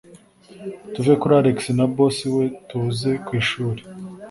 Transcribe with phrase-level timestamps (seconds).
[0.93, 3.81] tuve kuri alex na boss we tuze kwishuri